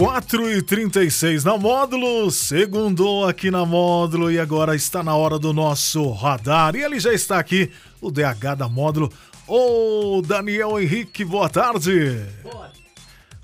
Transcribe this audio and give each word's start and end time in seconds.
4 0.00 0.50
e 0.50 0.62
36 0.62 1.44
na 1.44 1.58
módulo, 1.58 2.30
segundou 2.30 3.28
aqui 3.28 3.50
na 3.50 3.66
módulo 3.66 4.32
e 4.32 4.40
agora 4.40 4.74
está 4.74 5.02
na 5.02 5.14
hora 5.14 5.38
do 5.38 5.52
nosso 5.52 6.10
radar. 6.12 6.74
E 6.74 6.82
ele 6.82 6.98
já 6.98 7.12
está 7.12 7.38
aqui, 7.38 7.70
o 8.00 8.10
DH 8.10 8.56
da 8.56 8.66
módulo, 8.66 9.12
o 9.46 10.22
Daniel 10.22 10.80
Henrique, 10.80 11.22
boa 11.22 11.50
tarde. 11.50 12.18
Boa 12.42 12.79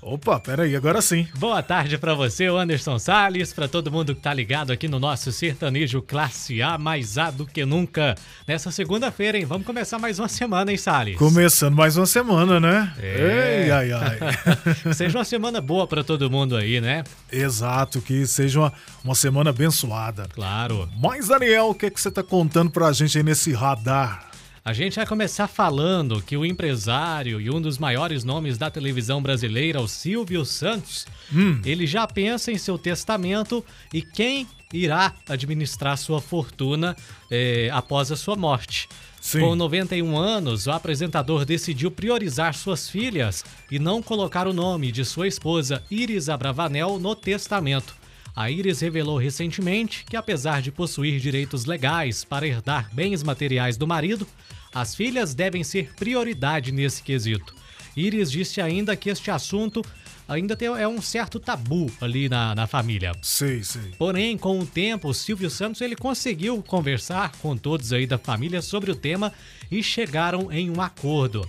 Opa, 0.01 0.39
peraí, 0.39 0.75
agora 0.75 1.01
sim. 1.01 1.27
Boa 1.37 1.61
tarde 1.63 1.97
para 1.97 2.13
você, 2.13 2.45
Anderson 2.45 2.99
Salles, 2.99 3.51
para 3.51 3.67
todo 3.67 3.91
mundo 3.91 4.13
que 4.13 4.21
tá 4.21 4.31
ligado 4.31 4.71
aqui 4.71 4.87
no 4.87 4.99
nosso 4.99 5.31
sertanejo 5.31 6.03
classe 6.03 6.61
A, 6.61 6.77
mais 6.77 7.17
A 7.17 7.31
do 7.31 7.47
que 7.47 7.65
nunca. 7.65 8.13
Nessa 8.47 8.69
segunda-feira, 8.69 9.39
hein? 9.39 9.45
Vamos 9.45 9.65
começar 9.65 9.97
mais 9.97 10.19
uma 10.19 10.27
semana, 10.27 10.71
hein, 10.71 10.77
Salles? 10.77 11.17
Começando 11.17 11.75
mais 11.75 11.97
uma 11.97 12.05
semana, 12.05 12.59
né? 12.59 12.93
É. 12.99 13.63
Ei, 13.65 13.71
ai, 13.71 13.91
ai. 13.91 14.19
Seja 14.93 15.17
uma 15.17 15.25
semana 15.25 15.59
boa 15.59 15.87
para 15.87 16.03
todo 16.03 16.29
mundo 16.29 16.55
aí, 16.55 16.79
né? 16.79 17.03
Exato, 17.31 17.99
que 17.99 18.25
seja 18.27 18.59
uma, 18.59 18.73
uma 19.03 19.15
semana 19.15 19.49
abençoada. 19.49 20.27
Claro. 20.33 20.87
Mas, 20.95 21.27
Daniel, 21.27 21.69
o 21.69 21.75
que, 21.75 21.87
é 21.87 21.89
que 21.89 21.99
você 21.99 22.11
tá 22.11 22.21
contando 22.21 22.69
pra 22.69 22.91
gente 22.91 23.17
aí 23.17 23.23
nesse 23.23 23.51
radar? 23.51 24.26
A 24.67 24.73
gente 24.73 24.97
vai 24.97 25.05
começar 25.07 25.47
falando 25.47 26.21
que 26.21 26.35
o 26.35 26.45
empresário 26.45 27.39
e 27.39 27.49
um 27.49 27.61
dos 27.61 27.77
maiores 27.77 28.25
nomes 28.25 28.57
da 28.57 28.69
televisão 28.69 29.21
brasileira, 29.21 29.79
o 29.79 29.87
Silvio 29.87 30.43
Santos, 30.43 31.07
Hum. 31.33 31.61
ele 31.63 31.87
já 31.87 32.05
pensa 32.05 32.51
em 32.51 32.57
seu 32.57 32.77
testamento 32.77 33.63
e 33.93 34.01
quem 34.01 34.45
irá 34.73 35.13
administrar 35.29 35.97
sua 35.97 36.19
fortuna 36.19 36.97
eh, 37.31 37.69
após 37.71 38.11
a 38.11 38.17
sua 38.17 38.35
morte. 38.35 38.89
Sim. 39.21 39.39
Com 39.39 39.55
91 39.55 40.17
anos, 40.17 40.67
o 40.67 40.71
apresentador 40.71 41.45
decidiu 41.45 41.89
priorizar 41.89 42.53
suas 42.53 42.89
filhas 42.89 43.45
e 43.71 43.79
não 43.79 44.03
colocar 44.03 44.47
o 44.47 44.53
nome 44.53 44.91
de 44.91 45.05
sua 45.05 45.29
esposa, 45.29 45.81
Iris 45.89 46.27
Abravanel, 46.27 46.99
no 46.99 47.15
testamento. 47.15 47.95
A 48.37 48.51
Iris 48.51 48.81
revelou 48.81 49.17
recentemente 49.17 50.05
que, 50.07 50.15
apesar 50.15 50.61
de 50.61 50.71
possuir 50.71 51.19
direitos 51.19 51.65
legais 51.65 52.23
para 52.23 52.45
herdar 52.45 52.87
bens 52.93 53.23
materiais 53.23 53.77
do 53.77 53.87
marido, 53.87 54.27
as 54.71 54.93
filhas 54.93 55.33
devem 55.33 55.63
ser 55.63 55.91
prioridade 55.95 56.71
nesse 56.71 57.01
quesito. 57.01 57.55
Iris 57.95 58.29
disse 58.29 58.61
ainda 58.61 58.95
que 58.95 59.09
este 59.09 59.31
assunto 59.31 59.83
ainda 60.27 60.55
tem, 60.55 60.67
é 60.67 60.87
um 60.87 61.01
certo 61.01 61.39
tabu 61.39 61.91
ali 61.99 62.29
na, 62.29 62.53
na 62.53 62.67
família. 62.67 63.13
Sei, 63.23 63.63
sei. 63.63 63.95
Porém, 63.97 64.37
com 64.37 64.59
o 64.59 64.67
tempo, 64.67 65.09
o 65.09 65.15
Silvio 65.15 65.49
Santos 65.49 65.81
ele 65.81 65.95
conseguiu 65.95 66.61
conversar 66.61 67.31
com 67.41 67.57
todos 67.57 67.91
aí 67.91 68.05
da 68.05 68.19
família 68.19 68.61
sobre 68.61 68.91
o 68.91 68.95
tema 68.95 69.33
e 69.71 69.81
chegaram 69.81 70.51
em 70.51 70.69
um 70.69 70.79
acordo. 70.79 71.43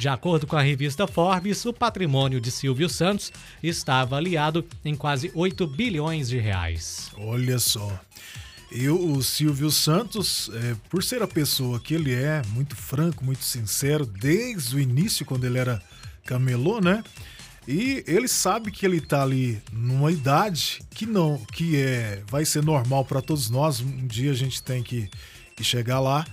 De 0.00 0.08
acordo 0.08 0.46
com 0.46 0.56
a 0.56 0.62
revista 0.62 1.06
Forbes, 1.06 1.62
o 1.66 1.74
patrimônio 1.74 2.40
de 2.40 2.50
Silvio 2.50 2.88
Santos 2.88 3.30
está 3.62 4.00
avaliado 4.00 4.64
em 4.82 4.96
quase 4.96 5.30
8 5.34 5.66
bilhões 5.66 6.30
de 6.30 6.38
reais. 6.38 7.10
Olha 7.18 7.58
só. 7.58 8.00
Eu, 8.72 8.98
o 8.98 9.22
Silvio 9.22 9.70
Santos, 9.70 10.50
é, 10.54 10.74
por 10.88 11.04
ser 11.04 11.22
a 11.22 11.28
pessoa 11.28 11.78
que 11.78 11.92
ele 11.92 12.14
é, 12.14 12.40
muito 12.48 12.74
franco, 12.74 13.22
muito 13.22 13.44
sincero, 13.44 14.06
desde 14.06 14.74
o 14.74 14.80
início, 14.80 15.26
quando 15.26 15.44
ele 15.44 15.58
era 15.58 15.82
camelô, 16.24 16.80
né? 16.80 17.04
E 17.68 18.02
ele 18.06 18.26
sabe 18.26 18.70
que 18.70 18.86
ele 18.86 19.02
tá 19.02 19.22
ali 19.22 19.60
numa 19.70 20.10
idade 20.10 20.80
que 20.92 21.04
não, 21.04 21.36
que 21.52 21.76
é, 21.76 22.22
vai 22.26 22.46
ser 22.46 22.64
normal 22.64 23.04
para 23.04 23.20
todos 23.20 23.50
nós. 23.50 23.80
Um 23.80 24.06
dia 24.06 24.30
a 24.30 24.34
gente 24.34 24.62
tem 24.62 24.82
que, 24.82 25.10
que 25.54 25.62
chegar 25.62 26.00
lá. 26.00 26.24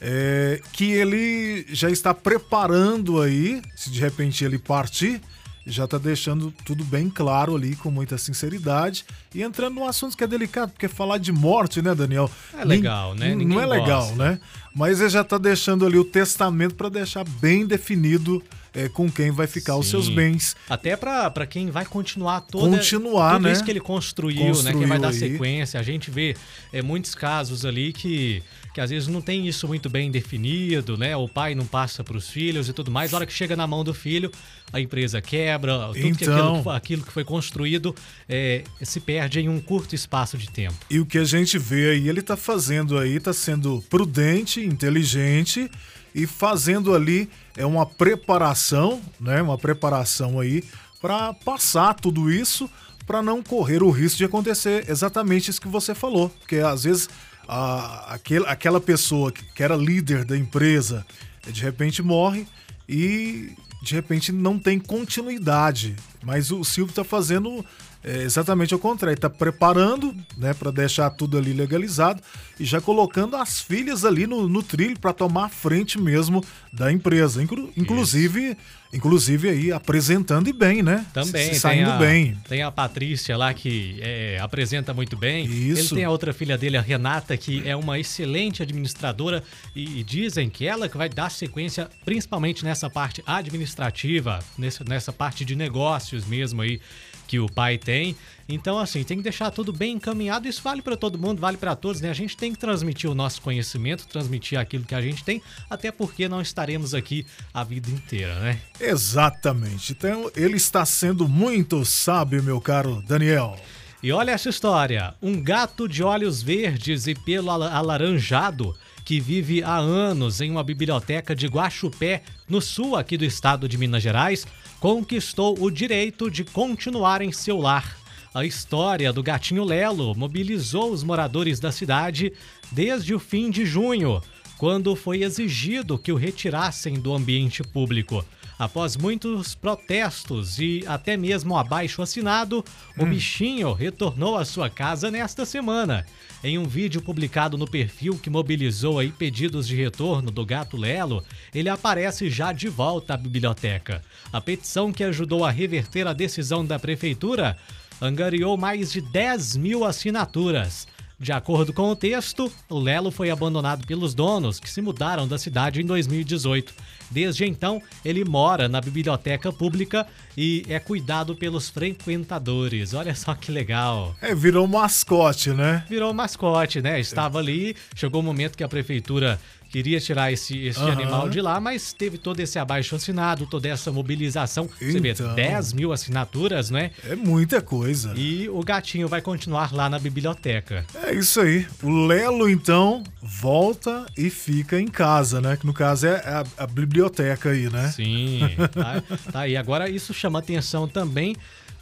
É, 0.00 0.60
que 0.72 0.90
ele 0.92 1.66
já 1.68 1.90
está 1.90 2.12
preparando 2.12 3.20
aí, 3.20 3.62
se 3.74 3.90
de 3.90 4.00
repente 4.00 4.44
ele 4.44 4.58
partir, 4.58 5.20
já 5.66 5.86
tá 5.86 5.98
deixando 5.98 6.52
tudo 6.64 6.84
bem 6.84 7.10
claro 7.10 7.56
ali, 7.56 7.74
com 7.74 7.90
muita 7.90 8.16
sinceridade. 8.16 9.04
E 9.34 9.42
entrando 9.42 9.74
num 9.74 9.84
assunto 9.86 10.16
que 10.16 10.22
é 10.22 10.26
delicado, 10.26 10.70
porque 10.70 10.86
falar 10.86 11.18
de 11.18 11.32
morte, 11.32 11.82
né, 11.82 11.94
Daniel? 11.94 12.30
É 12.56 12.64
legal, 12.64 13.14
né? 13.14 13.30
Não 13.30 13.36
Ninguém 13.38 13.58
é 13.58 13.66
legal, 13.66 14.02
gosta. 14.02 14.16
né? 14.16 14.40
Mas 14.76 15.00
ele 15.00 15.08
já 15.08 15.24
tá 15.24 15.38
deixando 15.38 15.86
ali 15.86 15.96
o 15.98 16.04
testamento 16.04 16.74
para 16.74 16.90
deixar 16.90 17.24
bem 17.24 17.66
definido 17.66 18.42
é, 18.74 18.90
com 18.90 19.10
quem 19.10 19.30
vai 19.30 19.46
ficar 19.46 19.74
os 19.78 19.86
seus 19.88 20.04
Sim. 20.04 20.14
bens. 20.14 20.54
Até 20.68 20.94
pra 20.96 21.46
quem 21.48 21.70
vai 21.70 21.86
continuar 21.86 22.42
toda 22.42 22.76
Continuar, 22.76 23.36
tudo 23.36 23.42
né? 23.44 23.52
isso 23.52 23.64
que 23.64 23.70
ele 23.70 23.80
construiu, 23.80 24.36
né? 24.38 24.44
Quem 24.44 24.52
Construiu 24.54 24.88
vai 24.88 24.98
dar 24.98 25.08
aí. 25.08 25.14
sequência. 25.14 25.80
A 25.80 25.82
gente 25.82 26.10
vê 26.10 26.36
é, 26.70 26.82
muitos 26.82 27.14
casos 27.14 27.64
ali 27.64 27.90
que, 27.90 28.42
que 28.74 28.80
às 28.82 28.90
vezes 28.90 29.08
não 29.08 29.22
tem 29.22 29.48
isso 29.48 29.66
muito 29.66 29.88
bem 29.88 30.10
definido, 30.10 30.98
né? 30.98 31.16
O 31.16 31.26
pai 31.26 31.54
não 31.54 31.64
passa 31.64 32.04
pros 32.04 32.28
filhos 32.28 32.68
e 32.68 32.74
tudo 32.74 32.90
mais. 32.90 33.14
A 33.14 33.16
hora 33.16 33.24
que 33.24 33.32
chega 33.32 33.56
na 33.56 33.66
mão 33.66 33.82
do 33.82 33.94
filho, 33.94 34.30
a 34.70 34.78
empresa 34.78 35.22
quebra, 35.22 35.86
tudo 35.86 35.94
que 35.94 36.24
Então. 36.24 36.34
aquilo, 36.36 36.56
que 36.58 36.62
foi- 36.64 36.76
aquilo 36.76 37.02
que 37.02 37.12
foi 37.12 37.24
construído 37.24 37.94
é, 38.28 38.62
se 38.82 39.00
perde 39.00 39.40
em 39.40 39.48
um 39.48 39.58
curto 39.58 39.94
espaço 39.94 40.36
de 40.36 40.50
tempo. 40.50 40.74
E 40.90 41.00
o 41.00 41.06
que 41.06 41.16
a 41.16 41.24
gente 41.24 41.56
vê 41.58 41.92
aí, 41.92 42.10
ele 42.10 42.20
tá 42.20 42.36
fazendo 42.36 42.98
aí, 42.98 43.18
tá 43.18 43.32
sendo 43.32 43.82
prudente, 43.88 44.65
inteligente 44.66 45.70
e 46.14 46.26
fazendo 46.26 46.94
ali 46.94 47.28
é 47.56 47.64
uma 47.64 47.86
preparação, 47.86 49.00
né? 49.20 49.40
Uma 49.42 49.58
preparação 49.58 50.40
aí 50.40 50.64
para 51.00 51.32
passar 51.32 51.94
tudo 51.94 52.30
isso 52.30 52.68
para 53.06 53.22
não 53.22 53.42
correr 53.42 53.82
o 53.82 53.90
risco 53.90 54.18
de 54.18 54.24
acontecer 54.24 54.90
exatamente 54.90 55.50
isso 55.50 55.60
que 55.60 55.68
você 55.68 55.94
falou, 55.94 56.28
porque 56.28 56.56
às 56.56 56.82
vezes 56.82 57.08
a, 57.46 58.14
aquele, 58.14 58.44
aquela 58.46 58.80
pessoa 58.80 59.30
que, 59.30 59.44
que 59.54 59.62
era 59.62 59.76
líder 59.76 60.24
da 60.24 60.36
empresa 60.36 61.06
de 61.46 61.62
repente 61.62 62.02
morre 62.02 62.46
e 62.88 63.52
de 63.82 63.94
repente 63.94 64.32
não 64.32 64.58
tem 64.58 64.78
continuidade. 64.78 65.94
Mas 66.22 66.50
o 66.50 66.64
Silvio 66.64 66.90
está 66.90 67.04
fazendo 67.04 67.64
é, 68.06 68.22
exatamente 68.22 68.72
o 68.72 68.78
contrário, 68.78 69.16
está 69.16 69.28
preparando, 69.28 70.14
né, 70.36 70.54
para 70.54 70.70
deixar 70.70 71.10
tudo 71.10 71.36
ali 71.36 71.52
legalizado 71.52 72.22
e 72.58 72.64
já 72.64 72.80
colocando 72.80 73.34
as 73.36 73.60
filhas 73.60 74.04
ali 74.04 74.28
no, 74.28 74.48
no 74.48 74.62
trilho 74.62 74.98
para 74.98 75.12
tomar 75.12 75.46
a 75.46 75.48
frente 75.48 76.00
mesmo 76.00 76.42
da 76.72 76.92
empresa, 76.92 77.42
Inclu- 77.42 77.72
inclusive, 77.76 78.56
inclusive 78.92 79.48
aí 79.48 79.72
apresentando 79.72 80.48
e 80.48 80.52
bem, 80.52 80.82
né? 80.82 81.04
Também, 81.12 81.54
Se- 81.54 81.60
saindo 81.60 81.90
a, 81.90 81.96
bem. 81.98 82.36
Tem 82.48 82.62
a 82.62 82.70
Patrícia 82.70 83.36
lá 83.36 83.52
que 83.52 83.98
é, 84.00 84.38
apresenta 84.40 84.92
muito 84.94 85.16
bem. 85.16 85.44
Isso. 85.46 85.80
Ele 85.94 86.00
tem 86.00 86.04
a 86.04 86.10
outra 86.10 86.32
filha 86.32 86.56
dele, 86.56 86.76
a 86.76 86.80
Renata, 86.80 87.36
que 87.36 87.62
é 87.68 87.74
uma 87.76 87.98
excelente 87.98 88.62
administradora 88.62 89.42
e, 89.74 90.00
e 90.00 90.04
dizem 90.04 90.48
que 90.48 90.66
ela 90.66 90.88
que 90.88 90.96
vai 90.96 91.08
dar 91.08 91.30
sequência 91.30 91.88
principalmente 92.04 92.64
nessa 92.64 92.88
parte 92.88 93.22
administrativa, 93.26 94.38
nessa, 94.58 94.84
nessa 94.84 95.12
parte 95.12 95.44
de 95.44 95.56
negócios 95.56 96.26
mesmo 96.26 96.62
aí 96.62 96.80
que 97.26 97.38
o 97.40 97.46
pai 97.50 97.76
tem. 97.76 98.16
Então, 98.48 98.78
assim, 98.78 99.02
tem 99.02 99.16
que 99.16 99.24
deixar 99.24 99.50
tudo 99.50 99.72
bem 99.72 99.94
encaminhado. 99.94 100.46
Isso 100.46 100.62
vale 100.62 100.80
para 100.80 100.96
todo 100.96 101.18
mundo, 101.18 101.40
vale 101.40 101.56
para 101.56 101.74
todos, 101.74 102.00
né? 102.00 102.10
A 102.10 102.14
gente 102.14 102.36
tem 102.36 102.52
que 102.52 102.58
transmitir 102.58 103.10
o 103.10 103.14
nosso 103.14 103.42
conhecimento, 103.42 104.06
transmitir 104.06 104.58
aquilo 104.58 104.84
que 104.84 104.94
a 104.94 105.02
gente 105.02 105.24
tem, 105.24 105.42
até 105.68 105.90
porque 105.90 106.28
não 106.28 106.40
estaremos 106.40 106.94
aqui 106.94 107.26
a 107.52 107.64
vida 107.64 107.90
inteira, 107.90 108.38
né? 108.38 108.60
Exatamente. 108.80 109.92
Então 109.92 110.30
ele 110.36 110.56
está 110.56 110.84
sendo 110.84 111.28
muito 111.28 111.84
sábio, 111.84 112.42
meu 112.42 112.60
caro 112.60 113.02
Daniel. 113.06 113.56
E 114.02 114.12
olha 114.12 114.30
essa 114.30 114.48
história: 114.48 115.14
um 115.20 115.42
gato 115.42 115.88
de 115.88 116.02
olhos 116.04 116.40
verdes 116.42 117.08
e 117.08 117.14
pelo 117.14 117.50
ala- 117.50 117.72
alaranjado 117.72 118.76
que 119.04 119.18
vive 119.20 119.62
há 119.62 119.76
anos 119.76 120.40
em 120.40 120.50
uma 120.50 120.62
biblioteca 120.62 121.34
de 121.34 121.46
Guaxupé, 121.46 122.22
no 122.48 122.60
sul 122.60 122.96
aqui 122.96 123.16
do 123.16 123.24
estado 123.24 123.68
de 123.68 123.78
Minas 123.78 124.02
Gerais, 124.02 124.46
conquistou 124.78 125.56
o 125.60 125.70
direito 125.70 126.30
de 126.30 126.44
continuar 126.44 127.22
em 127.22 127.32
seu 127.32 127.58
lar. 127.58 127.96
A 128.36 128.44
história 128.44 129.14
do 129.14 129.22
gatinho 129.22 129.64
Lelo 129.64 130.14
mobilizou 130.14 130.92
os 130.92 131.02
moradores 131.02 131.58
da 131.58 131.72
cidade 131.72 132.34
desde 132.70 133.14
o 133.14 133.18
fim 133.18 133.48
de 133.48 133.64
junho, 133.64 134.20
quando 134.58 134.94
foi 134.94 135.22
exigido 135.22 135.96
que 135.96 136.12
o 136.12 136.16
retirassem 136.16 137.00
do 137.00 137.14
ambiente 137.14 137.62
público. 137.62 138.22
Após 138.58 138.94
muitos 138.94 139.54
protestos 139.54 140.58
e 140.58 140.84
até 140.86 141.16
mesmo 141.16 141.56
abaixo 141.56 142.02
assinado, 142.02 142.62
o 142.98 143.06
bichinho 143.06 143.72
retornou 143.72 144.36
à 144.36 144.44
sua 144.44 144.68
casa 144.68 145.10
nesta 145.10 145.46
semana. 145.46 146.04
Em 146.44 146.58
um 146.58 146.64
vídeo 146.64 147.00
publicado 147.00 147.56
no 147.56 147.66
perfil 147.66 148.18
que 148.18 148.28
mobilizou 148.28 148.98
aí 148.98 149.10
pedidos 149.10 149.66
de 149.66 149.74
retorno 149.76 150.30
do 150.30 150.44
gato 150.44 150.76
Lelo, 150.76 151.24
ele 151.54 151.70
aparece 151.70 152.28
já 152.28 152.52
de 152.52 152.68
volta 152.68 153.14
à 153.14 153.16
biblioteca. 153.16 154.02
A 154.30 154.42
petição 154.42 154.92
que 154.92 155.04
ajudou 155.04 155.42
a 155.42 155.50
reverter 155.50 156.06
a 156.06 156.12
decisão 156.12 156.64
da 156.64 156.78
prefeitura 156.78 157.56
angariou 158.00 158.56
mais 158.56 158.92
de 158.92 159.00
10 159.00 159.56
mil 159.56 159.84
assinaturas. 159.84 160.86
De 161.18 161.32
acordo 161.32 161.72
com 161.72 161.88
o 161.88 161.96
texto, 161.96 162.52
o 162.68 162.78
Lelo 162.78 163.10
foi 163.10 163.30
abandonado 163.30 163.86
pelos 163.86 164.14
donos, 164.14 164.60
que 164.60 164.68
se 164.68 164.82
mudaram 164.82 165.26
da 165.26 165.38
cidade 165.38 165.80
em 165.80 165.86
2018. 165.86 166.74
Desde 167.10 167.46
então, 167.46 167.80
ele 168.04 168.22
mora 168.22 168.68
na 168.68 168.82
biblioteca 168.82 169.50
pública 169.50 170.06
e 170.36 170.62
é 170.68 170.78
cuidado 170.78 171.34
pelos 171.34 171.70
frequentadores. 171.70 172.92
Olha 172.92 173.14
só 173.14 173.34
que 173.34 173.50
legal. 173.50 174.14
É, 174.20 174.34
virou 174.34 174.66
mascote, 174.66 175.50
né? 175.50 175.86
Virou 175.88 176.12
mascote, 176.12 176.82
né? 176.82 177.00
Estava 177.00 177.38
ali, 177.38 177.74
chegou 177.94 178.20
o 178.20 178.22
um 178.22 178.26
momento 178.26 178.54
que 178.54 178.64
a 178.64 178.68
prefeitura 178.68 179.40
queria 179.70 180.00
tirar 180.00 180.32
esse, 180.32 180.58
esse 180.66 180.80
uhum. 180.80 180.88
animal 180.88 181.28
de 181.28 181.40
lá, 181.40 181.60
mas 181.60 181.92
teve 181.92 182.18
todo 182.18 182.40
esse 182.40 182.58
abaixo 182.58 182.96
assinado, 182.96 183.46
toda 183.46 183.68
essa 183.68 183.92
mobilização. 183.92 184.68
Então, 184.80 184.92
Você 184.92 185.00
vê, 185.00 185.14
10 185.14 185.72
mil 185.72 185.92
assinaturas, 185.92 186.70
né? 186.70 186.90
É 187.04 187.14
muita 187.14 187.60
coisa. 187.60 188.12
E 188.16 188.48
o 188.48 188.62
gatinho 188.62 189.08
vai 189.08 189.20
continuar 189.20 189.72
lá 189.72 189.88
na 189.88 189.98
biblioteca. 189.98 190.84
É 191.04 191.14
isso 191.14 191.40
aí. 191.40 191.66
O 191.82 192.06
Lelo, 192.06 192.48
então, 192.48 193.02
volta 193.22 194.06
e 194.16 194.30
fica 194.30 194.80
em 194.80 194.88
casa, 194.88 195.40
né? 195.40 195.56
Que 195.56 195.66
no 195.66 195.74
caso 195.74 196.06
é 196.06 196.16
a, 196.16 196.44
a 196.58 196.66
biblioteca 196.66 197.50
aí, 197.50 197.68
né? 197.70 197.88
Sim, 197.88 198.40
tá, 198.72 199.02
tá 199.32 199.40
aí. 199.40 199.56
Agora, 199.56 199.88
isso 199.88 200.14
chama 200.14 200.38
atenção 200.38 200.88
também 200.88 201.36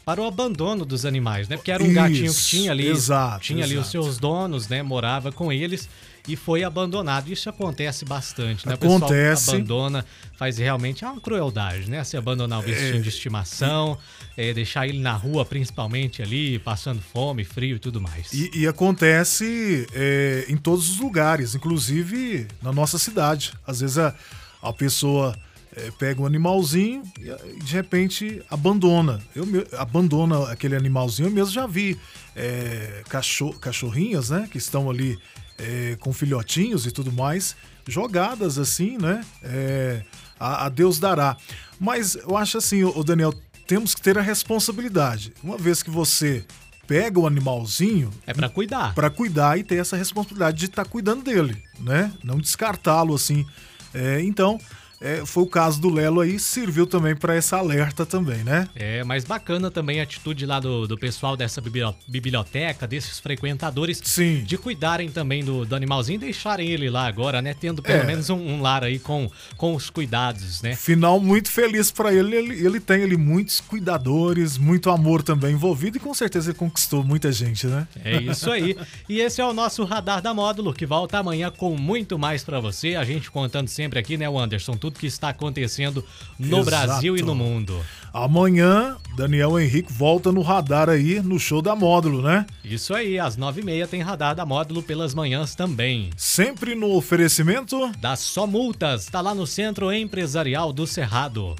para 0.05 0.21
o 0.21 0.27
abandono 0.27 0.85
dos 0.85 1.07
animais, 1.07 1.49
né? 1.49 1.57
Porque 1.57 1.73
era 1.73 1.83
um 1.83 1.87
Isso, 1.87 1.95
gatinho 1.95 2.35
que 2.35 2.43
tinha 2.43 2.71
ali, 2.71 2.89
exato, 2.89 3.41
tinha 3.41 3.61
exato. 3.61 3.73
ali 3.73 3.81
os 3.81 3.91
seus 3.91 4.19
donos, 4.19 4.69
né? 4.69 4.83
Morava 4.83 5.33
com 5.33 5.51
eles 5.51 5.89
e 6.27 6.37
foi 6.37 6.65
abandonado. 6.65 7.31
Isso 7.31 7.49
acontece 7.49 8.05
bastante, 8.05 8.67
né? 8.67 8.75
Acontece. 8.75 9.05
O 9.05 9.37
pessoal 9.37 9.57
abandona, 9.57 10.07
faz 10.37 10.59
realmente 10.59 11.05
é 11.05 11.09
uma 11.09 11.21
crueldade, 11.21 11.91
né? 11.91 12.03
Se 12.05 12.17
abandonar 12.17 12.61
o 12.61 12.63
bichinho 12.63 12.97
é... 12.97 13.01
de 13.01 13.09
estimação, 13.09 13.99
é, 14.37 14.53
deixar 14.53 14.89
ele 14.89 15.01
na 15.01 15.13
rua, 15.13 15.45
principalmente 15.45 16.23
ali, 16.23 16.59
passando 16.59 17.01
fome, 17.01 17.45
frio 17.45 17.77
e 17.77 17.79
tudo 17.79 18.01
mais. 18.01 18.33
E, 18.33 18.51
e 18.55 18.67
acontece 18.67 19.87
é, 19.93 20.47
em 20.49 20.57
todos 20.57 20.91
os 20.91 20.99
lugares, 20.99 21.55
inclusive 21.55 22.47
na 22.63 22.73
nossa 22.73 22.99
cidade. 22.99 23.53
Às 23.67 23.81
vezes 23.81 23.99
a, 23.99 24.15
a 24.63 24.73
pessoa 24.73 25.37
é, 25.77 25.91
pega 25.99 26.23
um 26.23 26.27
animalzinho 26.27 27.03
e 27.19 27.63
de 27.63 27.75
repente 27.75 28.43
abandona. 28.51 29.21
Eu 29.35 29.45
abandona 29.77 30.51
aquele 30.51 30.75
animalzinho. 30.75 31.29
Eu 31.29 31.33
mesmo 31.33 31.53
já 31.53 31.67
vi 31.67 31.99
é, 32.35 33.03
cachorro, 33.09 33.59
cachorrinhas, 33.59 34.31
né, 34.31 34.49
que 34.51 34.57
estão 34.59 34.89
ali 34.89 35.19
é, 35.59 35.97
com 36.01 36.13
filhotinhos 36.13 36.87
e 36.87 36.91
tudo 36.91 37.13
mais, 37.13 37.57
jogadas 37.87 38.59
assim, 38.59 38.99
né? 38.99 39.25
É, 39.43 40.03
a, 40.39 40.67
a, 40.67 40.69
Deus 40.69 40.99
dará. 40.99 41.37
Mas 41.79 42.15
eu 42.15 42.37
acho 42.37 42.59
assim, 42.59 42.85
o 42.85 43.03
Daniel, 43.03 43.33
temos 43.67 43.95
que 43.95 44.03
ter 44.03 44.19
a 44.19 44.23
responsabilidade. 44.23 45.33
Uma 45.43 45.57
vez 45.57 45.83
que 45.83 45.91
você 45.91 46.45
pega 46.87 47.19
o 47.19 47.27
animalzinho. 47.27 48.11
É 48.27 48.35
para 48.35 48.49
cuidar. 48.49 48.95
Para 48.95 49.11
cuidar 49.11 49.59
e 49.59 49.65
ter 49.65 49.77
essa 49.77 49.97
responsabilidade 49.97 50.59
de 50.59 50.67
estar 50.67 50.85
tá 50.85 50.91
cuidando 50.91 51.23
dele, 51.23 51.63
né? 51.81 52.13
Não 52.23 52.39
descartá-lo 52.39 53.15
assim. 53.15 53.47
É, 53.93 54.21
então, 54.23 54.59
é, 55.05 55.27
foi 55.27 55.43
o 55.43 55.47
caso 55.47 55.79
do 55.79 55.91
Lelo 55.91 56.21
aí, 56.21 56.39
serviu 56.39 56.87
também 56.87 57.15
para 57.15 57.35
essa 57.35 57.59
alerta 57.59 58.07
também, 58.07 58.43
né? 58.43 58.67
É, 58.75 59.05
mas 59.05 59.23
bacana 59.23 59.71
também 59.71 60.01
a 60.01 60.03
atitude 60.03 60.47
lá 60.47 60.59
do, 60.59 60.89
do 60.89 60.97
pessoal 60.97 61.37
dessa 61.37 61.63
biblioteca, 62.09 62.87
desses 62.87 63.21
frequentadores, 63.21 64.01
Sim. 64.03 64.43
de 64.45 64.57
cuidarem 64.57 65.11
também 65.11 65.45
do, 65.45 65.67
do 65.67 65.77
animalzinho 65.77 66.17
e 66.17 66.19
deixarem 66.19 66.71
ele 66.71 66.89
lá 66.89 67.07
agora, 67.07 67.43
né? 67.43 67.53
Tendo 67.53 67.83
pelo 67.83 68.03
é. 68.03 68.07
menos 68.07 68.31
um, 68.31 68.37
um, 68.37 68.63
lar 68.63 68.83
aí 68.83 68.99
com, 68.99 69.31
com 69.59 69.75
os 69.75 69.91
cuidados, 69.91 70.63
né? 70.63 70.75
Final 70.75 71.21
muito 71.21 71.51
feliz 71.51 71.91
para 71.91 72.13
ele. 72.13 72.35
ele. 72.35 72.65
Ele 72.65 72.81
tem 72.81 73.03
ali 73.03 73.17
muitos 73.19 73.61
cuidadores, 73.61 74.57
muito 74.57 74.89
amor 74.89 75.23
também 75.23 75.53
envolvido 75.53 75.99
e 75.99 76.01
com 76.01 76.15
certeza 76.15 76.51
ele 76.51 76.59
conquistou 76.59 77.05
muita 77.05 77.31
gente, 77.31 77.67
né? 77.67 77.87
É 78.03 78.17
isso 78.23 78.51
aí. 78.51 78.75
e 79.07 79.21
esse 79.21 79.39
é 79.39 79.45
o 79.45 79.53
nosso 79.53 79.85
Radar 79.85 80.23
da 80.23 80.33
Módulo, 80.33 80.73
que 80.73 80.87
volta 80.87 81.19
amanhã 81.19 81.51
com 81.51 81.77
muito 81.77 82.19
mais 82.19 82.43
para 82.43 82.59
você. 82.59 82.95
A 82.95 83.05
gente 83.05 83.31
contando 83.31 83.69
sempre 83.69 83.99
aqui, 83.99 84.17
né, 84.17 84.27
o 84.29 84.39
Anderson? 84.39 84.77
Tudo 84.77 84.94
tudo 84.95 85.01
que 85.01 85.07
está 85.07 85.29
acontecendo 85.29 86.05
no 86.39 86.59
Exato. 86.59 86.65
Brasil 86.65 87.17
e 87.17 87.23
no 87.23 87.35
mundo. 87.35 87.85
Amanhã, 88.13 88.97
Daniel 89.17 89.59
Henrique 89.59 89.93
volta 89.93 90.31
no 90.31 90.41
radar 90.41 90.89
aí 90.89 91.21
no 91.21 91.39
show 91.39 91.61
da 91.61 91.75
Módulo, 91.75 92.23
né? 92.23 92.47
Isso 92.65 92.95
aí, 92.95 93.19
às 93.19 93.37
nove 93.37 93.61
e 93.61 93.65
meia 93.65 93.89
tem 93.89 94.01
radar 94.01 94.35
da 94.35 94.47
Módulo 94.47 94.83
pelas 94.83 95.13
manhãs 95.13 95.55
também. 95.55 96.11
Sempre 96.17 96.75
no 96.75 96.95
oferecimento 96.95 97.91
da 97.99 98.15
Só 98.15 98.47
Multas, 98.47 99.07
tá 99.07 99.21
lá 99.21 99.35
no 99.35 99.47
Centro 99.47 99.93
Empresarial 99.93 100.73
do 100.73 100.87
Cerrado. 100.87 101.57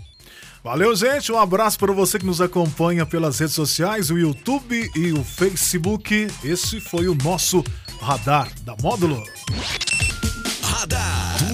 Valeu, 0.63 0.97
gente. 0.97 1.31
Um 1.31 1.39
abraço 1.39 1.79
para 1.79 1.93
você 1.93 2.19
que 2.19 2.25
nos 2.25 2.41
acompanha 2.41 3.05
pelas 3.05 3.39
redes 3.39 3.55
sociais, 3.55 4.11
o 4.11 4.17
YouTube 4.17 4.91
e 4.97 5.13
o 5.13 5.23
Facebook. 5.23 6.27
Esse 6.43 6.81
foi 6.81 7.07
o 7.07 7.15
nosso 7.15 7.63
radar 8.01 8.49
da 8.63 8.75
Módulo. 8.81 9.23
Radar. 10.63 11.54